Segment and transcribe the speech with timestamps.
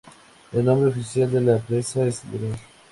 [0.51, 2.59] El nombre oficial de la presa es Gral.